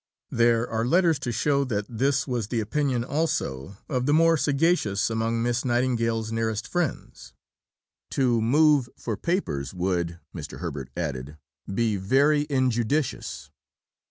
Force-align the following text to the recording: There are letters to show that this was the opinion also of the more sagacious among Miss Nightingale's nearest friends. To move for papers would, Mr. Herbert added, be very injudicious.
There 0.31 0.67
are 0.67 0.83
letters 0.83 1.19
to 1.19 1.31
show 1.31 1.63
that 1.65 1.85
this 1.87 2.27
was 2.27 2.47
the 2.47 2.59
opinion 2.59 3.03
also 3.03 3.77
of 3.87 4.07
the 4.07 4.15
more 4.15 4.35
sagacious 4.35 5.11
among 5.11 5.43
Miss 5.43 5.63
Nightingale's 5.63 6.31
nearest 6.31 6.67
friends. 6.67 7.33
To 8.09 8.41
move 8.41 8.89
for 8.97 9.15
papers 9.15 9.75
would, 9.75 10.19
Mr. 10.35 10.57
Herbert 10.57 10.89
added, 10.97 11.37
be 11.71 11.97
very 11.97 12.47
injudicious. 12.49 13.51